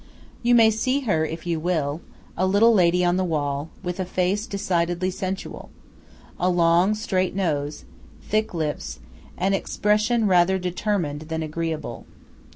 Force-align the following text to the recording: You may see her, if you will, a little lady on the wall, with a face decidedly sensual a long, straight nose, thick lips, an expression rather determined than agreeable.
You 0.41 0.55
may 0.55 0.71
see 0.71 1.01
her, 1.01 1.23
if 1.25 1.45
you 1.45 1.59
will, 1.59 2.01
a 2.35 2.47
little 2.47 2.73
lady 2.73 3.05
on 3.05 3.17
the 3.17 3.23
wall, 3.23 3.69
with 3.83 3.99
a 3.99 4.03
face 4.03 4.47
decidedly 4.47 5.11
sensual 5.11 5.69
a 6.39 6.49
long, 6.49 6.95
straight 6.95 7.35
nose, 7.35 7.85
thick 8.19 8.51
lips, 8.55 8.99
an 9.37 9.53
expression 9.53 10.25
rather 10.25 10.57
determined 10.57 11.21
than 11.29 11.43
agreeable. 11.43 12.07